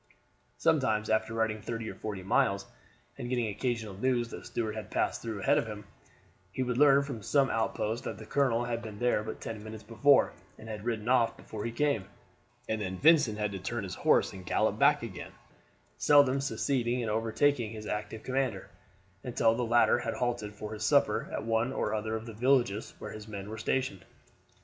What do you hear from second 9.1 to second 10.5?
but ten minutes before,